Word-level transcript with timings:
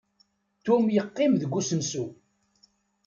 Tum 0.65 0.85
yeqqim 0.95 1.33
deg 1.41 1.51
usensu. 1.59 2.05